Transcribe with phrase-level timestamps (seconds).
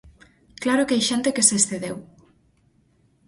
[0.63, 1.97] ¡Claro que hai xente que se excedeu!